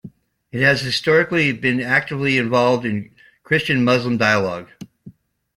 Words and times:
It 0.51 0.61
has 0.61 0.81
historically 0.81 1.51
been 1.53 1.79
actively 1.79 2.39
involved 2.39 2.87
in 2.87 3.11
Christian 3.43 3.83
Muslim 3.83 4.17
dialogue. 4.17 4.71